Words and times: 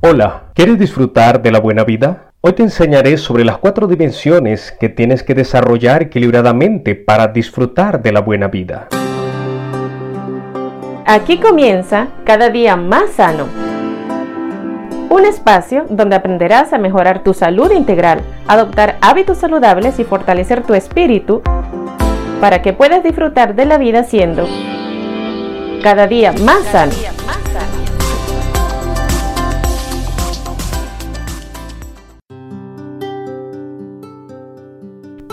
Hola, 0.00 0.44
¿quieres 0.54 0.78
disfrutar 0.78 1.40
de 1.40 1.50
la 1.50 1.58
buena 1.58 1.82
vida? 1.82 2.30
Hoy 2.42 2.52
te 2.52 2.62
enseñaré 2.62 3.16
sobre 3.16 3.46
las 3.46 3.56
cuatro 3.56 3.86
dimensiones 3.86 4.76
que 4.78 4.90
tienes 4.90 5.22
que 5.22 5.34
desarrollar 5.34 6.02
equilibradamente 6.02 6.94
para 6.94 7.28
disfrutar 7.28 8.02
de 8.02 8.12
la 8.12 8.20
buena 8.20 8.48
vida. 8.48 8.88
Aquí 11.06 11.38
comienza 11.38 12.08
cada 12.24 12.50
día 12.50 12.76
más 12.76 13.12
sano. 13.12 13.46
Un 15.08 15.24
espacio 15.24 15.86
donde 15.88 16.16
aprenderás 16.16 16.74
a 16.74 16.78
mejorar 16.78 17.24
tu 17.24 17.32
salud 17.32 17.70
integral, 17.72 18.20
adoptar 18.46 18.98
hábitos 19.00 19.38
saludables 19.38 19.98
y 19.98 20.04
fortalecer 20.04 20.62
tu 20.62 20.74
espíritu 20.74 21.40
para 22.40 22.60
que 22.60 22.74
puedas 22.74 23.02
disfrutar 23.02 23.54
de 23.54 23.64
la 23.64 23.78
vida 23.78 24.04
siendo 24.04 24.46
cada 25.82 26.06
día 26.06 26.32
más 26.44 26.62
sano. 26.64 26.92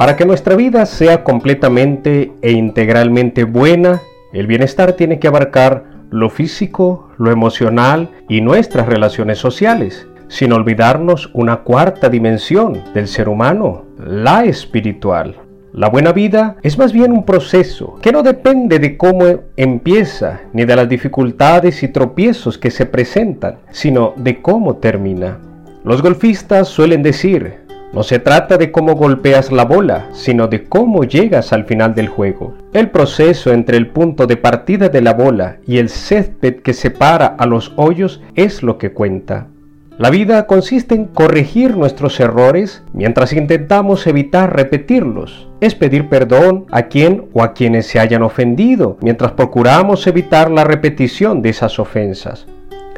Para 0.00 0.16
que 0.16 0.24
nuestra 0.24 0.56
vida 0.56 0.86
sea 0.86 1.24
completamente 1.24 2.32
e 2.40 2.52
integralmente 2.52 3.44
buena, 3.44 4.00
el 4.32 4.46
bienestar 4.46 4.94
tiene 4.94 5.18
que 5.18 5.28
abarcar 5.28 5.84
lo 6.08 6.30
físico, 6.30 7.10
lo 7.18 7.30
emocional 7.30 8.08
y 8.26 8.40
nuestras 8.40 8.86
relaciones 8.86 9.36
sociales, 9.36 10.06
sin 10.28 10.54
olvidarnos 10.54 11.28
una 11.34 11.58
cuarta 11.58 12.08
dimensión 12.08 12.82
del 12.94 13.08
ser 13.08 13.28
humano, 13.28 13.84
la 13.98 14.46
espiritual. 14.46 15.36
La 15.74 15.90
buena 15.90 16.12
vida 16.12 16.56
es 16.62 16.78
más 16.78 16.94
bien 16.94 17.12
un 17.12 17.26
proceso 17.26 17.98
que 18.00 18.10
no 18.10 18.22
depende 18.22 18.78
de 18.78 18.96
cómo 18.96 19.24
empieza 19.58 20.40
ni 20.54 20.64
de 20.64 20.76
las 20.76 20.88
dificultades 20.88 21.82
y 21.82 21.88
tropiezos 21.88 22.56
que 22.56 22.70
se 22.70 22.86
presentan, 22.86 23.56
sino 23.70 24.14
de 24.16 24.40
cómo 24.40 24.76
termina. 24.76 25.36
Los 25.84 26.00
golfistas 26.00 26.68
suelen 26.68 27.02
decir, 27.02 27.59
no 27.92 28.04
se 28.04 28.20
trata 28.20 28.56
de 28.56 28.70
cómo 28.70 28.94
golpeas 28.94 29.50
la 29.50 29.64
bola, 29.64 30.08
sino 30.12 30.46
de 30.46 30.64
cómo 30.64 31.04
llegas 31.04 31.52
al 31.52 31.64
final 31.64 31.94
del 31.94 32.08
juego. 32.08 32.54
El 32.72 32.90
proceso 32.90 33.52
entre 33.52 33.76
el 33.76 33.88
punto 33.88 34.26
de 34.26 34.36
partida 34.36 34.88
de 34.88 35.00
la 35.00 35.12
bola 35.12 35.56
y 35.66 35.78
el 35.78 35.88
césped 35.88 36.62
que 36.62 36.72
separa 36.72 37.26
a 37.26 37.46
los 37.46 37.72
hoyos 37.76 38.22
es 38.36 38.62
lo 38.62 38.78
que 38.78 38.92
cuenta. 38.92 39.48
La 39.98 40.08
vida 40.08 40.46
consiste 40.46 40.94
en 40.94 41.04
corregir 41.04 41.76
nuestros 41.76 42.20
errores 42.20 42.82
mientras 42.94 43.34
intentamos 43.34 44.06
evitar 44.06 44.56
repetirlos. 44.56 45.48
Es 45.60 45.74
pedir 45.74 46.08
perdón 46.08 46.64
a 46.70 46.84
quien 46.84 47.26
o 47.34 47.42
a 47.42 47.52
quienes 47.52 47.86
se 47.86 48.00
hayan 48.00 48.22
ofendido 48.22 48.96
mientras 49.02 49.32
procuramos 49.32 50.06
evitar 50.06 50.50
la 50.50 50.64
repetición 50.64 51.42
de 51.42 51.50
esas 51.50 51.78
ofensas. 51.78 52.46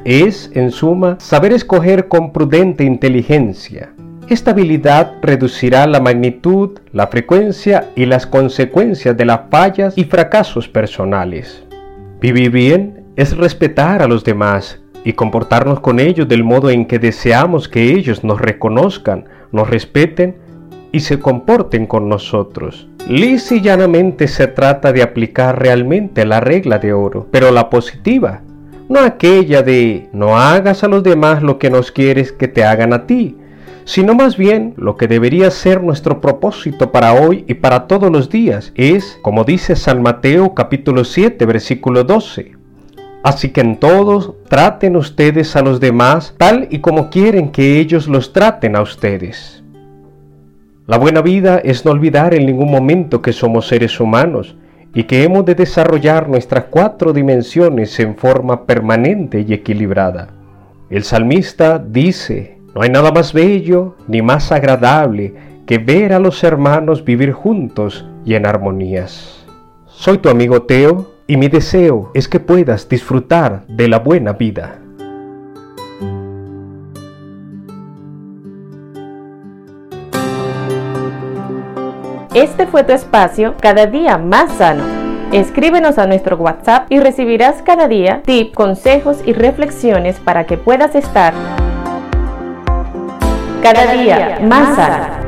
Es, 0.05 0.51
en 0.55 0.71
suma, 0.71 1.17
saber 1.19 1.53
escoger 1.53 2.07
con 2.07 2.33
prudente 2.33 2.85
inteligencia, 2.85 3.95
esta 4.29 4.53
habilidad 4.53 5.15
reducirá 5.21 5.87
la 5.87 6.01
magnitud, 6.01 6.79
la 6.93 7.09
frecuencia 7.09 7.91
y 7.97 8.07
las 8.07 8.27
consecuencias 8.27 9.17
de 9.17 9.25
las 9.25 9.41
fallas 9.51 9.95
y 9.97 10.05
fracasos 10.05 10.69
personales. 10.69 11.65
Vivir 12.21 12.51
bien 12.51 13.05
es 13.17 13.37
respetar 13.37 14.01
a 14.03 14.07
los 14.07 14.25
demás 14.25 14.81
y 15.05 15.15
comportarnos 15.15 15.81
con 15.81 15.99
ellos 15.99 16.29
del 16.29 16.45
modo 16.45 16.71
en 16.71 16.87
que 16.87 16.99
deseamos 16.99 17.69
que 17.69 17.93
ellos 17.93 18.23
nos 18.23 18.41
reconozcan, 18.41 19.25
nos 19.51 19.69
respeten 19.69 20.37
y 20.93 21.01
se 21.01 21.19
comporten 21.19 21.87
con 21.87 22.09
nosotros. 22.09 22.89
Lisa 23.09 23.57
y 23.57 23.61
llanamente 23.61 24.29
se 24.29 24.47
trata 24.47 24.93
de 24.93 25.03
aplicar 25.03 25.61
realmente 25.61 26.25
la 26.25 26.39
regla 26.39 26.79
de 26.79 26.93
oro, 26.93 27.27
pero 27.31 27.51
la 27.51 27.69
positiva, 27.69 28.43
no 28.89 29.01
aquella 29.01 29.63
de 29.63 30.09
no 30.13 30.39
hagas 30.39 30.85
a 30.85 30.89
los 30.89 31.03
demás 31.03 31.43
lo 31.43 31.59
que 31.59 31.71
nos 31.71 31.91
quieres 31.91 32.31
que 32.31 32.47
te 32.47 32.65
hagan 32.65 32.93
a 32.93 33.07
ti, 33.07 33.37
sino 33.85 34.15
más 34.15 34.37
bien 34.37 34.75
lo 34.77 34.97
que 34.97 35.09
debería 35.09 35.51
ser 35.51 35.83
nuestro 35.83 36.21
propósito 36.21 36.93
para 36.93 37.15
hoy 37.15 37.45
y 37.49 37.55
para 37.55 37.87
todos 37.87 38.11
los 38.11 38.31
días 38.31 38.73
es, 38.75 39.19
como 39.23 39.45
dice 39.45 39.77
San 39.77 40.03
Mateo 40.03 40.55
capítulo 40.55 41.05
7 41.05 41.45
versículo 41.47 42.05
12, 42.05 42.63
Así 43.23 43.51
que 43.51 43.61
en 43.61 43.77
todos 43.77 44.35
traten 44.49 44.97
ustedes 44.97 45.55
a 45.55 45.63
los 45.63 45.79
demás 45.79 46.35
tal 46.39 46.67
y 46.71 46.81
como 46.81 47.09
quieren 47.09 47.53
que 47.53 47.79
ellos 47.79 48.09
los 48.09 48.33
traten 48.33 48.75
a 48.75 48.83
ustedes. 48.83 49.63
La 50.89 50.99
buena 50.99 51.23
vida 51.23 51.61
es 51.63 51.85
no 51.85 51.93
olvidar 51.93 52.35
en 52.35 52.47
ningún 52.47 52.71
momento 52.71 53.23
que 53.23 53.33
somos 53.33 53.69
seres 53.69 54.01
humanos 54.01 54.57
y 54.93 55.05
que 55.05 55.23
hemos 55.23 55.45
de 55.45 55.55
desarrollar 55.55 56.29
nuestras 56.29 56.65
cuatro 56.65 57.13
dimensiones 57.13 57.99
en 58.01 58.17
forma 58.17 58.67
permanente 58.67 59.45
y 59.47 59.55
equilibrada. 59.55 60.29
El 60.91 61.05
salmista 61.05 61.79
dice, 61.79 62.59
no 62.75 62.81
hay 62.81 62.91
nada 62.91 63.13
más 63.13 63.33
bello 63.33 63.97
ni 64.09 64.23
más 64.23 64.51
agradable 64.51 65.35
que 65.67 65.79
ver 65.79 66.13
a 66.13 66.19
los 66.19 66.43
hermanos 66.43 67.05
vivir 67.05 67.33
juntos 67.33 68.07
y 68.25 68.35
en 68.35 68.47
armonías. 68.47 69.45
Soy 69.87 70.19
tu 70.19 70.31
amigo 70.31 70.63
Teo 70.63 71.13
y 71.27 71.37
mi 71.37 71.49
deseo 71.49 72.11
es 72.15 72.29
que 72.29 72.41
puedas 72.41 72.89
disfrutar 72.89 73.65
de 73.69 73.89
la 73.89 73.99
buena 73.99 74.33
vida. 74.33 74.79
Este 82.35 82.67
fue 82.67 82.83
tu 82.85 82.93
espacio 82.93 83.55
cada 83.61 83.87
día 83.87 84.17
más 84.17 84.51
sano. 84.53 84.85
Escríbenos 85.33 85.99
a 85.99 86.07
nuestro 86.07 86.37
WhatsApp 86.37 86.91
y 86.91 86.99
recibirás 86.99 87.63
cada 87.63 87.89
día 87.89 88.23
tips, 88.25 88.55
consejos 88.55 89.23
y 89.27 89.35
reflexiones 89.35 90.19
para 90.19 90.45
que 90.45 90.57
puedas 90.57 90.95
estar 90.95 91.35
cada 93.63 93.93
día 93.93 94.39
más 94.43 94.75
sana. 94.77 95.22